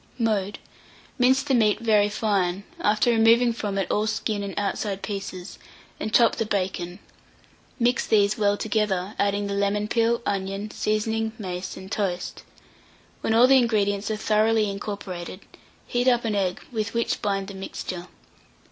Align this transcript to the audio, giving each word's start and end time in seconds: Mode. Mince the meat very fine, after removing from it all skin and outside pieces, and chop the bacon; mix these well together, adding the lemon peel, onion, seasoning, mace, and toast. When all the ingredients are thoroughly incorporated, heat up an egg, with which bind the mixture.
Mode. 0.17 0.57
Mince 1.19 1.43
the 1.43 1.53
meat 1.53 1.79
very 1.79 2.09
fine, 2.09 2.63
after 2.79 3.11
removing 3.11 3.53
from 3.53 3.77
it 3.77 3.91
all 3.91 4.07
skin 4.07 4.41
and 4.41 4.55
outside 4.57 5.03
pieces, 5.03 5.59
and 5.99 6.11
chop 6.11 6.37
the 6.37 6.45
bacon; 6.47 6.97
mix 7.79 8.07
these 8.07 8.35
well 8.35 8.57
together, 8.57 9.13
adding 9.19 9.45
the 9.45 9.53
lemon 9.53 9.87
peel, 9.87 10.23
onion, 10.25 10.71
seasoning, 10.71 11.33
mace, 11.37 11.77
and 11.77 11.91
toast. 11.91 12.41
When 13.21 13.35
all 13.35 13.45
the 13.45 13.57
ingredients 13.59 14.09
are 14.09 14.17
thoroughly 14.17 14.71
incorporated, 14.71 15.41
heat 15.85 16.07
up 16.07 16.25
an 16.25 16.33
egg, 16.33 16.63
with 16.71 16.95
which 16.95 17.21
bind 17.21 17.47
the 17.49 17.53
mixture. 17.53 18.07